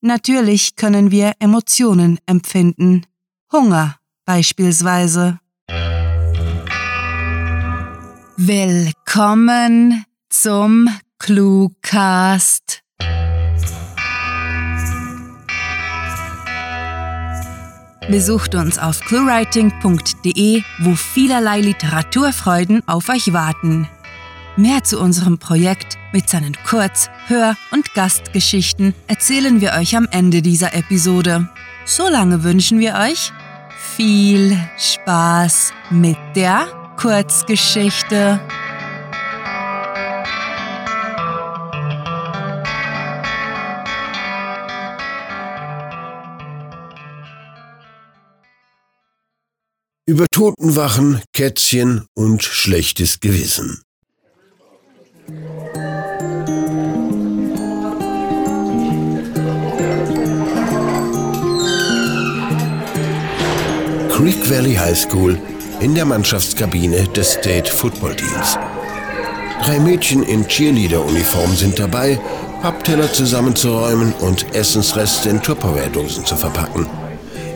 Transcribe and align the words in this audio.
Natürlich 0.00 0.76
können 0.76 1.10
wir 1.10 1.32
Emotionen 1.40 2.18
empfinden. 2.26 3.04
Hunger 3.52 3.96
beispielsweise. 4.24 5.40
Willkommen 8.36 10.04
zum 10.28 10.88
Cluecast. 11.18 12.84
Besucht 18.08 18.54
uns 18.54 18.78
auf 18.78 19.00
cluewriting.de, 19.00 20.62
wo 20.78 20.94
vielerlei 20.94 21.60
Literaturfreuden 21.60 22.86
auf 22.86 23.08
euch 23.08 23.32
warten. 23.32 23.88
Mehr 24.58 24.82
zu 24.82 24.98
unserem 24.98 25.38
Projekt 25.38 25.96
mit 26.12 26.28
seinen 26.28 26.56
Kurz-, 26.66 27.08
Hör- 27.28 27.56
und 27.70 27.94
Gastgeschichten 27.94 28.92
erzählen 29.06 29.60
wir 29.60 29.74
euch 29.74 29.96
am 29.96 30.08
Ende 30.10 30.42
dieser 30.42 30.74
Episode. 30.74 31.48
Solange 31.84 32.42
wünschen 32.42 32.80
wir 32.80 32.96
euch 32.96 33.32
viel 33.94 34.58
Spaß 34.76 35.72
mit 35.90 36.16
der 36.34 36.66
Kurzgeschichte. 36.96 38.40
Über 50.04 50.26
Totenwachen, 50.32 51.22
Kätzchen 51.32 52.06
und 52.16 52.42
schlechtes 52.42 53.20
Gewissen. 53.20 53.82
Creek 64.18 64.50
Valley 64.50 64.74
High 64.74 64.98
School 64.98 65.38
in 65.78 65.94
der 65.94 66.04
Mannschaftskabine 66.04 67.04
des 67.14 67.34
State 67.34 67.70
Football 67.70 68.16
Teams. 68.16 68.58
Drei 69.62 69.78
Mädchen 69.78 70.24
in 70.24 70.44
Cheerleader-Uniform 70.44 71.54
sind 71.54 71.78
dabei, 71.78 72.18
Pappteller 72.60 73.12
zusammenzuräumen 73.12 74.12
und 74.14 74.56
Essensreste 74.56 75.28
in 75.28 75.40
Tupperware-Dosen 75.40 76.26
zu 76.26 76.34
verpacken. 76.34 76.88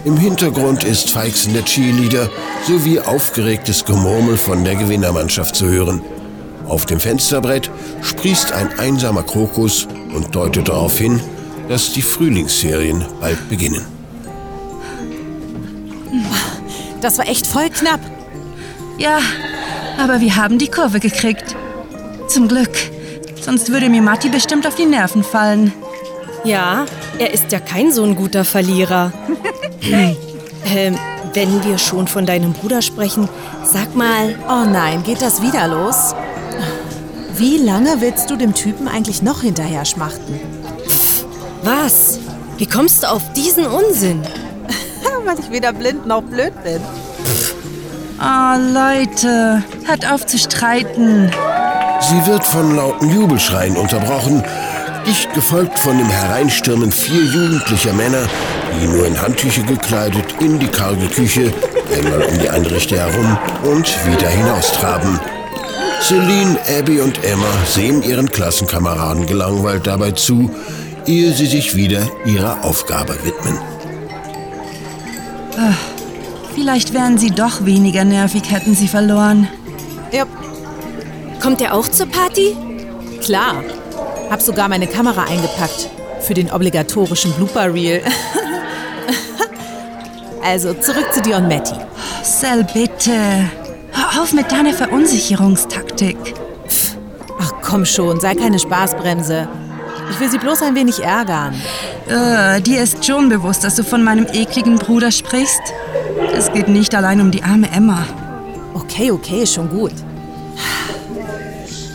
Im 0.05 0.17
Hintergrund 0.17 0.85
ist 0.85 1.11
feixender 1.11 1.65
Cheerleader 1.65 2.31
sowie 2.69 3.01
aufgeregtes 3.01 3.85
Gemurmel 3.85 4.37
von 4.37 4.63
der 4.63 4.77
Gewinnermannschaft 4.77 5.57
zu 5.57 5.67
hören. 5.67 6.01
Auf 6.69 6.87
dem 6.87 7.01
Fensterbrett 7.01 7.73
sprießt 8.03 8.53
ein 8.53 8.79
einsamer 8.79 9.25
Krokus 9.25 9.89
und 10.15 10.33
deutet 10.33 10.69
darauf 10.69 10.97
hin, 10.97 11.19
dass 11.69 11.93
die 11.93 12.03
Frühlingsferien 12.03 13.05
bald 13.21 13.49
beginnen. 13.49 13.92
Das 17.03 17.19
war 17.19 17.28
echt 17.28 17.47
voll 17.47 17.69
knapp. 17.69 18.00
Ja, 18.97 19.19
aber 19.98 20.20
wir 20.20 20.36
haben 20.36 20.58
die 20.58 20.69
Kurve 20.69 21.00
gekriegt. 21.00 21.56
Zum 22.28 22.48
Glück. 22.48 22.70
Sonst 23.41 23.70
würde 23.70 23.89
mir 23.89 24.00
Matti 24.00 24.28
bestimmt 24.28 24.67
auf 24.67 24.77
die 24.77 24.86
Nerven 24.86 25.25
fallen. 25.25 25.72
Ja, 26.44 26.86
er 27.19 27.34
ist 27.34 27.50
ja 27.50 27.59
kein 27.59 27.92
so 27.92 28.05
ein 28.05 28.14
guter 28.14 28.44
Verlierer. 28.44 29.12
ähm, 29.83 30.97
wenn 31.34 31.64
wir 31.64 31.78
schon 31.78 32.06
von 32.06 32.25
deinem 32.25 32.53
Bruder 32.53 32.83
sprechen, 32.83 33.28
sag 33.64 33.97
mal, 33.97 34.37
Oh 34.48 34.64
nein, 34.64 35.03
geht 35.03 35.22
das 35.22 35.42
wieder 35.42 35.66
los? 35.66 36.14
Wie 37.37 37.59
lange 37.59 38.00
willst 38.00 38.31
du 38.31 38.37
dem 38.37 38.55
Typen 38.55 38.87
eigentlich 38.87 39.22
noch 39.22 39.42
hinterher 39.42 39.84
schmachten? 39.84 40.39
was? 41.64 42.19
Wie 42.59 42.66
kommst 42.66 43.03
du 43.03 43.11
auf 43.11 43.22
diesen 43.33 43.66
Unsinn? 43.66 44.22
Weil 45.25 45.39
ich 45.39 45.51
weder 45.51 45.73
blind 45.73 46.06
noch 46.06 46.23
blöd 46.23 46.53
bin. 46.65 46.81
Oh, 48.20 48.56
Leute, 48.73 49.62
hört 49.84 50.11
auf 50.11 50.27
zu 50.27 50.38
streiten. 50.38 51.31
Sie 52.00 52.27
wird 52.27 52.44
von 52.44 52.77
lauten 52.77 53.10
Jubelschreien 53.10 53.77
unterbrochen, 53.77 54.43
dicht 55.06 55.33
gefolgt 55.34 55.78
von 55.78 55.97
dem 55.97 56.09
Hereinstürmen 56.09 56.91
vier 56.91 57.22
jugendlicher 57.25 57.93
Männer, 57.93 58.25
die 58.81 58.87
nur 58.87 59.06
in 59.06 59.21
Handtücher 59.21 59.62
gekleidet 59.62 60.25
in 60.41 60.59
die 60.59 60.69
karge 60.69 61.06
Küche, 61.06 61.53
einmal 61.97 62.22
um 62.22 62.39
die 62.39 62.49
Einrichte 62.49 62.97
herum 62.97 63.39
und 63.65 63.87
wieder 64.06 64.28
hinaustraben. 64.28 65.19
Celine, 66.00 66.59
Abby 66.78 67.00
und 67.00 67.22
Emma 67.25 67.47
sehen 67.69 68.03
ihren 68.03 68.31
Klassenkameraden 68.31 69.27
gelangweilt 69.27 69.87
dabei 69.87 70.10
zu, 70.10 70.50
ehe 71.06 71.33
sie 71.33 71.47
sich 71.47 71.77
wieder 71.77 72.03
ihrer 72.25 72.65
Aufgabe 72.65 73.15
widmen. 73.25 73.59
Vielleicht 76.55 76.93
wären 76.93 77.19
sie 77.19 77.31
doch 77.31 77.65
weniger 77.65 78.05
nervig, 78.05 78.51
hätten 78.51 78.75
sie 78.75 78.89
verloren. 78.89 79.49
Ja, 80.13 80.25
Kommt 81.41 81.61
er 81.61 81.75
auch 81.75 81.89
zur 81.89 82.07
Party? 82.07 82.57
klar. 83.21 83.63
Hab 84.31 84.41
sogar 84.43 84.69
meine 84.69 84.87
Kamera 84.87 85.25
eingepackt. 85.25 85.89
Für 86.21 86.35
den 86.35 86.51
obligatorischen 86.51 87.33
Blooper-Reel. 87.35 88.03
also, 90.45 90.75
zurück 90.75 91.13
zu 91.13 91.21
dir 91.21 91.37
und 91.37 91.49
Matty. 91.49 91.75
Sel, 92.23 92.65
bitte. 92.73 93.13
Hör 93.93 94.23
auf 94.23 94.33
mit 94.33 94.51
deiner 94.51 94.73
Verunsicherungstaktik. 94.73 96.17
Ach 97.41 97.53
komm 97.63 97.84
schon, 97.84 98.21
sei 98.21 98.34
keine 98.34 98.59
Spaßbremse. 98.59 99.49
Ich 100.11 100.21
will 100.21 100.31
sie 100.31 100.39
bloß 100.39 100.63
ein 100.63 100.75
wenig 100.75 101.03
ärgern. 101.03 101.55
Äh, 102.09 102.61
dir 102.61 102.83
ist 102.83 103.05
schon 103.05 103.29
bewusst, 103.29 103.65
dass 103.65 103.77
du 103.77 103.85
von 103.85 104.03
meinem 104.03 104.27
ekligen 104.33 104.77
Bruder 104.77 105.11
sprichst? 105.11 105.63
Es 106.35 106.53
geht 106.53 106.69
nicht 106.69 106.95
allein 106.95 107.21
um 107.21 107.31
die 107.31 107.43
arme 107.43 107.71
Emma. 107.71 108.07
Okay, 108.75 109.11
okay, 109.11 109.47
schon 109.47 109.71
gut. 109.71 109.93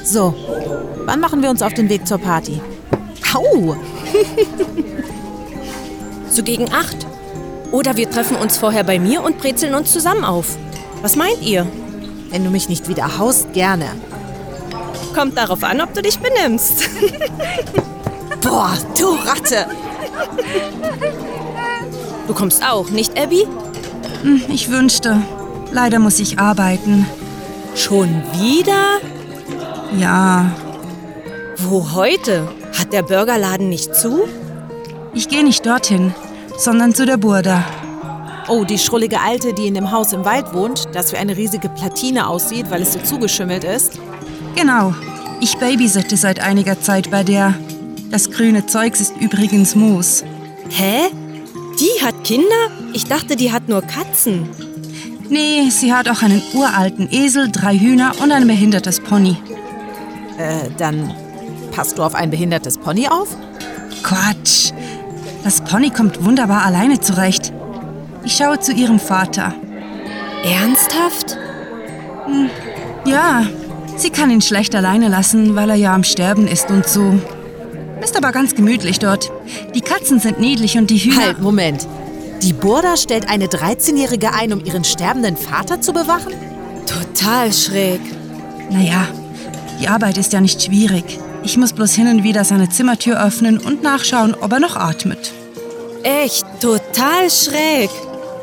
So, 0.03 0.33
wann 1.05 1.19
machen 1.19 1.41
wir 1.41 1.49
uns 1.49 1.61
auf 1.61 1.73
den 1.73 1.89
Weg 1.89 2.07
zur 2.07 2.17
Party? 2.17 2.61
Au! 3.33 3.75
So 6.29 6.43
gegen 6.43 6.71
acht. 6.71 7.07
Oder 7.71 7.97
wir 7.97 8.11
treffen 8.11 8.37
uns 8.37 8.59
vorher 8.59 8.83
bei 8.83 8.99
mir 8.99 9.23
und 9.23 9.39
brezeln 9.39 9.73
uns 9.73 9.91
zusammen 9.91 10.23
auf. 10.23 10.55
Was 11.01 11.15
meint 11.15 11.41
ihr? 11.41 11.65
Wenn 12.29 12.43
du 12.43 12.51
mich 12.51 12.69
nicht 12.69 12.87
wieder 12.87 13.17
haust, 13.17 13.53
gerne. 13.53 13.87
Kommt 15.15 15.35
darauf 15.35 15.63
an, 15.63 15.81
ob 15.81 15.95
du 15.95 16.03
dich 16.03 16.19
benimmst. 16.19 16.87
Boah, 18.41 18.77
du 18.95 19.15
Ratte! 19.25 19.65
Du 22.27 22.33
kommst 22.33 22.63
auch, 22.63 22.89
nicht 22.89 23.17
Abby? 23.19 23.45
Ich 24.49 24.69
wünschte. 24.69 25.21
Leider 25.71 25.99
muss 25.99 26.19
ich 26.19 26.39
arbeiten. 26.39 27.05
Schon 27.75 28.23
wieder? 28.33 28.99
Ja, 29.97 30.51
Wo 31.57 31.93
heute? 31.93 32.47
Hat 32.77 32.93
der 32.93 33.03
Burgerladen 33.03 33.69
nicht 33.69 33.95
zu? 33.95 34.27
ich 35.13 35.27
gehe 35.29 35.43
nicht 35.43 35.65
dorthin, 35.65 36.13
sondern 36.57 36.93
zu 36.93 37.05
der 37.05 37.17
Burda. 37.17 37.63
Oh, 38.47 38.63
die 38.63 38.77
schrullige 38.77 39.19
Alte, 39.19 39.53
die 39.53 39.67
in 39.67 39.73
dem 39.73 39.91
Haus 39.91 40.13
im 40.13 40.23
Wald 40.25 40.53
wohnt, 40.53 40.85
das 40.93 41.11
wie 41.11 41.17
eine 41.17 41.35
riesige 41.35 41.69
Platine 41.69 42.27
aussieht, 42.27 42.69
weil 42.69 42.83
es 42.83 42.93
so 42.93 42.99
zugeschimmelt 42.99 43.63
ist. 43.63 43.99
Genau. 44.55 44.93
Ich 45.41 45.57
babysitte 45.57 46.15
seit 46.17 46.39
einiger 46.39 46.79
Zeit 46.79 47.09
bei 47.09 47.23
der. 47.23 47.55
Das 48.11 48.31
grüne 48.31 48.65
Zeugs 48.65 49.01
ist 49.01 49.17
übrigens 49.19 49.75
Moos. 49.75 50.23
Hä? 50.69 51.09
Die 51.79 52.05
hat 52.05 52.23
Kinder? 52.23 52.71
Ich 52.93 53.05
dachte, 53.05 53.35
die 53.35 53.51
hat 53.51 53.67
nur 53.67 53.81
Katzen. 53.81 54.49
Nee, 55.29 55.69
sie 55.69 55.93
hat 55.93 56.07
auch 56.09 56.21
einen 56.21 56.41
uralten 56.53 57.09
Esel, 57.11 57.51
drei 57.51 57.77
Hühner 57.77 58.13
und 58.23 58.31
ein 58.31 58.47
behindertes 58.47 59.01
Pony. 59.01 59.35
Äh, 60.37 60.69
dann 60.77 61.13
passt 61.71 61.97
du 61.97 62.03
auf 62.03 62.15
ein 62.15 62.29
behindertes 62.29 62.77
Pony 62.77 63.07
auf? 63.07 63.35
Quatsch. 64.03 64.71
Das 65.43 65.61
Pony 65.61 65.89
kommt 65.89 66.23
wunderbar 66.23 66.63
alleine 66.63 66.99
zurecht. 66.99 67.51
Ich 68.23 68.37
schaue 68.37 68.59
zu 68.59 68.71
ihrem 68.71 68.99
Vater. 68.99 69.53
Ernsthaft? 70.43 71.37
Ja, 73.05 73.45
sie 73.97 74.09
kann 74.09 74.31
ihn 74.31 74.41
schlecht 74.41 74.75
alleine 74.75 75.09
lassen, 75.09 75.55
weil 75.55 75.69
er 75.69 75.75
ja 75.75 75.93
am 75.93 76.03
Sterben 76.03 76.47
ist 76.47 76.69
und 76.71 76.87
so. 76.87 77.19
Ist 78.07 78.15
aber 78.15 78.31
ganz 78.31 78.55
gemütlich 78.55 78.99
dort. 78.99 79.29
Die 79.75 79.81
Katzen 79.81 80.21
sind 80.21 80.39
niedlich 80.39 80.77
und 80.77 80.89
die 80.89 80.97
Hühner. 80.97 81.25
Halt, 81.25 81.41
Moment. 81.41 81.85
Die 82.41 82.53
Burda 82.53 82.95
stellt 82.95 83.29
eine 83.29 83.47
13-Jährige 83.47 84.33
ein, 84.33 84.53
um 84.53 84.63
ihren 84.63 84.85
sterbenden 84.85 85.35
Vater 85.35 85.81
zu 85.81 85.91
bewachen? 85.91 86.33
Total 86.85 87.51
schräg. 87.51 87.99
Naja, 88.69 89.09
die 89.81 89.89
Arbeit 89.89 90.17
ist 90.17 90.31
ja 90.31 90.39
nicht 90.39 90.63
schwierig. 90.63 91.19
Ich 91.43 91.57
muss 91.57 91.73
bloß 91.73 91.95
hin 91.95 92.07
und 92.07 92.23
wieder 92.23 92.45
seine 92.45 92.69
Zimmertür 92.69 93.21
öffnen 93.21 93.57
und 93.57 93.83
nachschauen, 93.83 94.35
ob 94.39 94.53
er 94.53 94.61
noch 94.61 94.77
atmet. 94.77 95.33
Echt 96.03 96.45
total 96.61 97.29
schräg. 97.29 97.89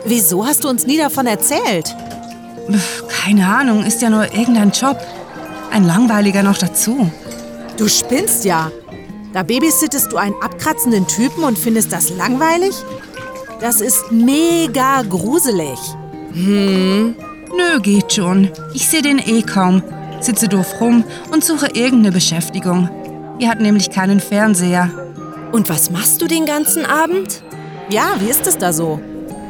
Wieso 0.05 0.45
hast 0.45 0.65
du 0.65 0.69
uns 0.69 0.87
nie 0.87 0.99
davon 0.99 1.27
erzählt? 1.27 1.97
Keine 3.09 3.47
Ahnung, 3.47 3.83
ist 3.83 4.03
ja 4.03 4.11
nur 4.11 4.25
irgendein 4.25 4.73
Job. 4.73 4.99
Ein 5.71 5.87
langweiliger 5.87 6.43
noch 6.43 6.59
dazu. 6.59 7.11
Du 7.79 7.89
spinnst 7.89 8.45
ja. 8.45 8.71
Da 9.35 9.43
babysittest 9.43 10.13
du 10.13 10.17
einen 10.17 10.37
abkratzenden 10.41 11.09
Typen 11.09 11.43
und 11.43 11.59
findest 11.59 11.93
das 11.93 12.11
langweilig? 12.11 12.73
Das 13.61 13.81
ist 13.81 14.13
mega 14.13 15.03
gruselig. 15.03 15.77
Hm. 16.33 17.17
Nö, 17.51 17.81
geht 17.81 18.13
schon. 18.13 18.49
Ich 18.75 18.89
sehe 18.89 19.03
den 19.03 19.19
eh 19.19 19.43
kaum. 19.43 19.83
Sitze 20.21 20.47
doof 20.47 20.81
rum 20.81 21.03
und 21.33 21.45
suche 21.45 21.67
irgendeine 21.75 22.13
Beschäftigung. 22.13 22.89
Ihr 23.41 23.49
hat 23.49 23.61
nämlich 23.61 23.91
keinen 23.91 24.21
Fernseher. 24.21 24.89
Und 25.51 25.69
was 25.69 25.91
machst 25.91 26.23
du 26.23 26.29
den 26.29 26.47
ganzen 26.47 26.87
Abend? 26.87 27.43
Ja, 27.91 28.15
wie 28.21 28.31
ist 28.31 28.47
es 28.47 28.57
da 28.57 28.73
so? 28.73 29.01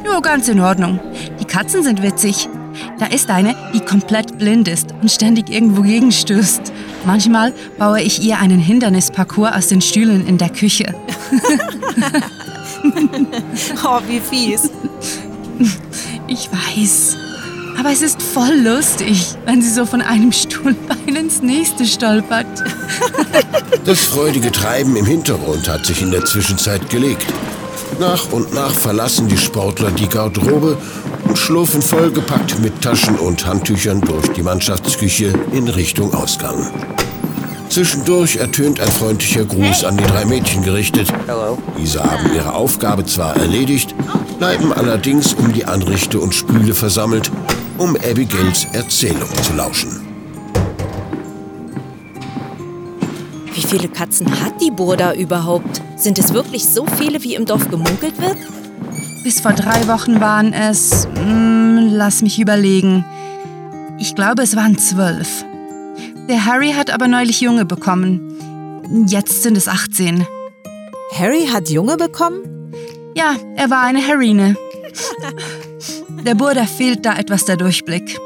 Jo, 0.03 0.19
ganz 0.19 0.47
in 0.47 0.61
Ordnung. 0.61 0.99
Die 1.39 1.45
Katzen 1.45 1.83
sind 1.83 2.01
witzig. 2.01 2.49
Da 2.97 3.05
ist 3.05 3.29
eine, 3.29 3.55
die 3.73 3.81
komplett 3.81 4.39
blind 4.39 4.67
ist 4.67 4.95
und 4.99 5.11
ständig 5.11 5.51
irgendwo 5.51 5.83
gegenstößt. 5.83 6.73
Manchmal 7.05 7.53
baue 7.77 8.01
ich 8.01 8.23
ihr 8.23 8.39
einen 8.39 8.59
Hindernisparcours 8.59 9.53
aus 9.53 9.67
den 9.67 9.81
Stühlen 9.81 10.25
in 10.27 10.37
der 10.37 10.49
Küche. 10.49 10.93
oh, 13.83 13.99
wie 14.07 14.19
fies. 14.19 14.69
Ich 16.27 16.49
weiß. 16.51 17.17
Aber 17.77 17.91
es 17.91 18.01
ist 18.01 18.21
voll 18.21 18.55
lustig, 18.63 19.35
wenn 19.45 19.61
sie 19.61 19.69
so 19.69 19.85
von 19.85 20.01
einem 20.01 20.31
Stuhlbein 20.31 21.15
ins 21.15 21.41
nächste 21.41 21.85
stolpert. 21.85 22.47
Das 23.85 23.99
freudige 23.99 24.51
Treiben 24.51 24.95
im 24.95 25.05
Hintergrund 25.05 25.69
hat 25.69 25.85
sich 25.85 26.01
in 26.01 26.09
der 26.09 26.25
Zwischenzeit 26.25 26.89
gelegt. 26.89 27.31
Nach 27.99 28.31
und 28.31 28.51
nach 28.53 28.71
verlassen 28.71 29.27
die 29.27 29.37
Sportler 29.37 29.91
die 29.91 30.07
Garderobe 30.07 30.77
und 31.35 31.39
schlurfen 31.39 31.81
vollgepackt 31.81 32.61
mit 32.61 32.81
Taschen 32.81 33.17
und 33.17 33.45
Handtüchern 33.45 33.99
durch 33.99 34.25
die 34.29 34.41
Mannschaftsküche 34.41 35.33
in 35.51 35.67
Richtung 35.67 36.13
Ausgang. 36.13 36.71
Zwischendurch 37.67 38.37
ertönt 38.37 38.79
ein 38.79 38.87
freundlicher 38.87 39.43
Gruß 39.43 39.83
an 39.83 39.97
die 39.97 40.05
drei 40.05 40.23
Mädchen 40.23 40.63
gerichtet. 40.63 41.11
Diese 41.77 42.01
haben 42.01 42.33
ihre 42.33 42.53
Aufgabe 42.53 43.05
zwar 43.05 43.35
erledigt, 43.35 43.93
bleiben 44.39 44.71
allerdings 44.71 45.33
um 45.33 45.51
die 45.51 45.65
Anrichte 45.65 46.21
und 46.21 46.33
Spüle 46.33 46.73
versammelt, 46.73 47.29
um 47.77 47.97
Abigails 47.97 48.67
Erzählung 48.71 49.27
zu 49.43 49.55
lauschen. 49.55 50.07
Wie 53.53 53.61
viele 53.61 53.89
Katzen 53.89 54.41
hat 54.41 54.61
die 54.61 54.71
Burda 54.71 55.13
überhaupt? 55.13 55.81
Sind 55.97 56.17
es 56.17 56.33
wirklich 56.33 56.63
so 56.63 56.85
viele, 56.97 57.21
wie 57.23 57.35
im 57.35 57.45
Dorf 57.45 57.69
gemunkelt 57.69 58.21
wird? 58.21 58.37
Bis 59.25 59.39
vor 59.39 59.53
drei 59.53 59.87
Wochen 59.87 60.21
waren 60.21 60.53
es. 60.53 61.07
Mh, 61.15 61.19
hm, 61.19 61.89
lass 61.93 62.21
mich 62.21 62.39
überlegen. 62.39 63.03
Ich 63.97 64.13
glaube, 64.13 64.43
es 64.43 64.55
waren 64.55 64.77
zwölf. 64.77 65.43
Der 66.29 66.45
Harry 66.45 66.73
hat 66.73 66.91
aber 66.91 67.07
neulich 67.07 67.41
Junge 67.41 67.65
bekommen. 67.65 68.21
Jetzt 69.07 69.41
sind 69.41 69.57
es 69.57 69.67
18. 69.67 70.27
Harry 71.17 71.47
hat 71.47 71.71
Junge 71.71 71.97
bekommen? 71.97 72.71
Ja, 73.15 73.35
er 73.55 73.71
war 73.71 73.81
eine 73.81 74.07
Harine. 74.07 74.57
Der 76.23 76.35
Burda 76.35 76.67
fehlt 76.67 77.03
da 77.03 77.17
etwas 77.17 77.45
der 77.45 77.57
Durchblick. 77.57 78.19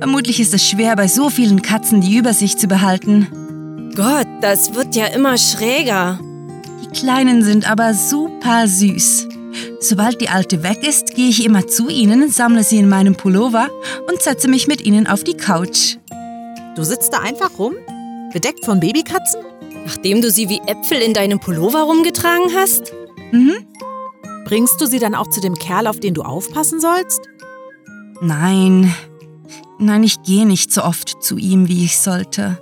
Vermutlich 0.00 0.38
ist 0.38 0.52
es 0.52 0.68
schwer, 0.68 0.96
bei 0.96 1.08
so 1.08 1.30
vielen 1.30 1.62
Katzen 1.62 2.02
die 2.02 2.14
Übersicht 2.14 2.60
zu 2.60 2.66
behalten. 2.66 3.92
Gott, 3.96 4.28
das 4.42 4.74
wird 4.74 4.96
ja 4.96 5.06
immer 5.06 5.38
schräger. 5.38 6.20
Die 6.82 6.88
Kleinen 6.88 7.42
sind 7.42 7.70
aber 7.70 7.94
super 7.94 8.68
süß. 8.68 9.28
Sobald 9.80 10.20
die 10.20 10.28
Alte 10.28 10.62
weg 10.62 10.86
ist, 10.86 11.14
gehe 11.14 11.28
ich 11.28 11.44
immer 11.44 11.66
zu 11.66 11.88
ihnen, 11.88 12.30
sammle 12.30 12.64
sie 12.64 12.78
in 12.78 12.88
meinem 12.88 13.16
Pullover 13.16 13.68
und 14.08 14.22
setze 14.22 14.48
mich 14.48 14.66
mit 14.66 14.80
ihnen 14.80 15.06
auf 15.06 15.24
die 15.24 15.36
Couch. 15.36 15.96
Du 16.74 16.84
sitzt 16.84 17.12
da 17.12 17.18
einfach 17.20 17.58
rum? 17.58 17.74
Bedeckt 18.32 18.64
von 18.64 18.80
Babykatzen? 18.80 19.40
Nachdem 19.84 20.20
du 20.20 20.30
sie 20.30 20.48
wie 20.48 20.60
Äpfel 20.66 20.98
in 20.98 21.14
deinem 21.14 21.40
Pullover 21.40 21.82
rumgetragen 21.82 22.54
hast? 22.54 22.92
Mhm. 23.32 23.66
Bringst 24.44 24.80
du 24.80 24.86
sie 24.86 24.98
dann 24.98 25.14
auch 25.14 25.28
zu 25.30 25.40
dem 25.40 25.54
Kerl, 25.54 25.86
auf 25.86 26.00
den 26.00 26.14
du 26.14 26.22
aufpassen 26.22 26.80
sollst? 26.80 27.20
Nein. 28.20 28.94
Nein, 29.78 30.04
ich 30.04 30.22
gehe 30.22 30.46
nicht 30.46 30.72
so 30.72 30.82
oft 30.82 31.22
zu 31.22 31.36
ihm, 31.36 31.68
wie 31.68 31.84
ich 31.84 31.98
sollte. 31.98 32.58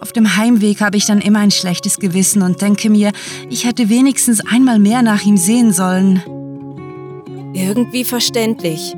Auf 0.00 0.12
dem 0.12 0.36
Heimweg 0.36 0.80
habe 0.80 0.96
ich 0.96 1.06
dann 1.06 1.20
immer 1.20 1.40
ein 1.40 1.50
schlechtes 1.50 1.98
Gewissen 1.98 2.42
und 2.42 2.62
denke 2.62 2.88
mir, 2.88 3.10
ich 3.50 3.64
hätte 3.64 3.88
wenigstens 3.88 4.40
einmal 4.40 4.78
mehr 4.78 5.02
nach 5.02 5.24
ihm 5.24 5.36
sehen 5.36 5.72
sollen. 5.72 6.22
Irgendwie 7.52 8.04
verständlich. 8.04 8.94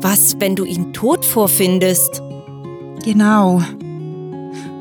Was, 0.00 0.36
wenn 0.40 0.56
du 0.56 0.64
ihn 0.64 0.92
tot 0.92 1.24
vorfindest? 1.24 2.20
Genau. 3.04 3.62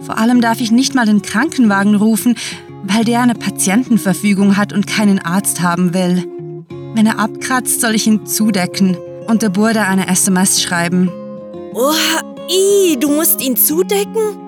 Vor 0.02 0.18
allem 0.18 0.42
darf 0.42 0.60
ich 0.60 0.72
nicht 0.72 0.96
mal 0.96 1.06
den 1.06 1.22
Krankenwagen 1.22 1.96
rufen, 1.96 2.36
weil 2.84 3.04
der 3.04 3.22
eine 3.22 3.36
Patientenverfügung 3.36 4.57
hat 4.57 4.74
und 4.74 4.88
keinen 4.88 5.19
Arzt 5.19 5.62
haben 5.62 5.94
will. 5.94 6.25
Wenn 6.96 7.06
er 7.06 7.19
abkratzt, 7.19 7.81
soll 7.81 7.94
ich 7.94 8.07
ihn 8.07 8.25
zudecken 8.25 8.98
und 9.28 9.42
der 9.42 9.50
Burda 9.50 9.84
eine 9.84 10.07
SMS 10.07 10.62
schreiben. 10.62 11.12
Oha, 11.74 12.22
i, 12.50 12.98
du 13.00 13.10
musst 13.10 13.42
ihn 13.42 13.56
zudecken? 13.56 14.44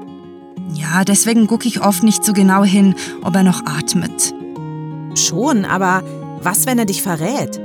Ja, 0.73 1.03
deswegen 1.03 1.47
gucke 1.47 1.67
ich 1.67 1.81
oft 1.81 2.03
nicht 2.03 2.23
so 2.23 2.33
genau 2.33 2.63
hin, 2.63 2.95
ob 3.23 3.35
er 3.35 3.43
noch 3.43 3.65
atmet. 3.65 4.33
Schon, 5.15 5.65
aber 5.65 6.03
was, 6.41 6.65
wenn 6.65 6.79
er 6.79 6.85
dich 6.85 7.01
verrät? 7.01 7.59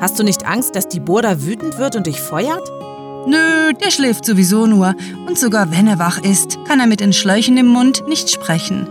Hast 0.00 0.18
du 0.18 0.22
nicht 0.22 0.46
Angst, 0.46 0.76
dass 0.76 0.88
die 0.88 1.00
Burda 1.00 1.42
wütend 1.42 1.78
wird 1.78 1.96
und 1.96 2.06
dich 2.06 2.20
feuert? 2.20 2.70
Nö, 3.26 3.72
der 3.82 3.90
schläft 3.90 4.24
sowieso 4.24 4.66
nur. 4.66 4.94
Und 5.26 5.38
sogar 5.38 5.72
wenn 5.72 5.88
er 5.88 5.98
wach 5.98 6.22
ist, 6.22 6.58
kann 6.66 6.78
er 6.78 6.86
mit 6.86 7.00
den 7.00 7.12
Schläuchen 7.12 7.56
im 7.56 7.66
Mund 7.66 8.04
nicht 8.08 8.30
sprechen. 8.30 8.86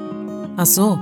Ach 0.58 0.66
so. 0.66 1.00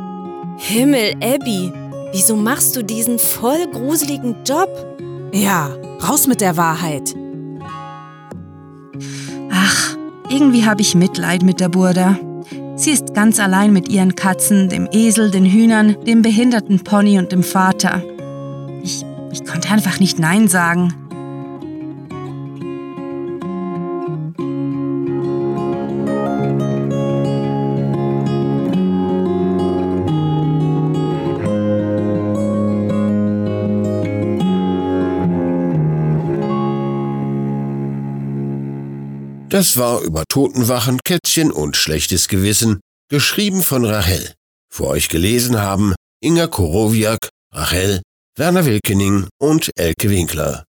Himmel, 0.58 1.16
Abby, 1.16 1.72
wieso 2.12 2.36
machst 2.36 2.76
du 2.76 2.84
diesen 2.84 3.18
voll 3.18 3.68
gruseligen 3.72 4.36
Job? 4.46 4.70
Ja, 5.32 5.70
raus 6.08 6.28
mit 6.28 6.42
der 6.42 6.58
Wahrheit. 6.58 7.16
Ach, 9.52 9.98
irgendwie 10.30 10.66
habe 10.66 10.82
ich 10.82 10.94
Mitleid 10.94 11.42
mit 11.42 11.60
der 11.60 11.70
Burda. 11.70 12.20
Sie 12.76 12.92
ist 12.92 13.14
ganz 13.14 13.40
allein 13.40 13.72
mit 13.72 13.88
ihren 13.88 14.16
Katzen, 14.16 14.68
dem 14.68 14.90
Esel, 14.92 15.30
den 15.30 15.46
Hühnern, 15.46 15.96
dem 16.06 16.24
behinderten 16.24 16.84
Pony 16.84 17.20
und 17.20 17.32
dem 17.32 17.44
Vater. 17.44 18.02
Ich, 18.82 19.06
ich 19.32 19.46
konnte 19.46 19.70
einfach 19.70 20.00
nicht 20.00 20.18
Nein 20.18 20.48
sagen. 20.48 21.03
Das 39.54 39.78
war 39.78 40.02
über 40.02 40.24
Totenwachen, 40.28 40.98
Kätzchen 41.04 41.52
und 41.52 41.78
schlechtes 41.78 42.28
Gewissen, 42.28 42.80
geschrieben 43.08 43.62
von 43.62 43.86
Rachel. 43.86 44.34
Für 44.74 44.88
euch 44.88 45.10
gelesen 45.10 45.62
haben 45.62 45.94
Inga 46.24 46.48
Korowiak, 46.48 47.30
Rachel, 47.54 48.02
Werner 48.36 48.66
Wilkening 48.66 49.28
und 49.40 49.70
Elke 49.76 50.10
Winkler. 50.10 50.64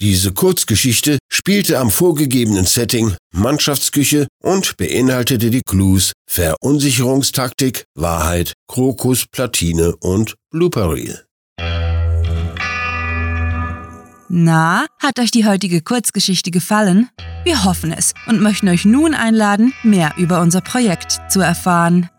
Diese 0.00 0.32
Kurzgeschichte 0.32 1.18
spielte 1.30 1.78
am 1.78 1.90
vorgegebenen 1.90 2.64
Setting 2.64 3.14
Mannschaftsküche 3.34 4.26
und 4.42 4.78
beinhaltete 4.78 5.50
die 5.50 5.60
Clues 5.68 6.12
Verunsicherungstaktik, 6.30 7.84
Wahrheit, 7.94 8.54
Krokus, 8.68 9.26
Platine 9.30 9.94
und 9.96 10.34
Blooper 10.50 10.94
Reel. 10.94 11.27
Na, 14.30 14.84
hat 14.98 15.18
euch 15.20 15.30
die 15.30 15.46
heutige 15.46 15.80
Kurzgeschichte 15.80 16.50
gefallen? 16.50 17.08
Wir 17.44 17.64
hoffen 17.64 17.92
es 17.92 18.12
und 18.26 18.42
möchten 18.42 18.68
euch 18.68 18.84
nun 18.84 19.14
einladen, 19.14 19.72
mehr 19.82 20.12
über 20.18 20.42
unser 20.42 20.60
Projekt 20.60 21.18
zu 21.30 21.40
erfahren. 21.40 22.10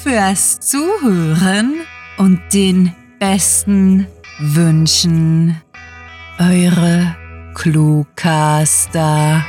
fürs 0.00 0.60
Zuhören 0.60 1.80
und 2.18 2.40
den 2.52 2.94
besten 3.18 4.06
Wünschen. 4.38 5.60
Eure 6.38 7.16
Cluecaster. 7.54 9.44